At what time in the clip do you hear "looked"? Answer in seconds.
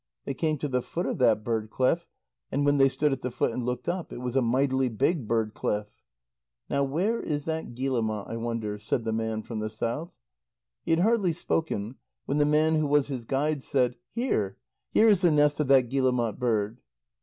3.67-3.87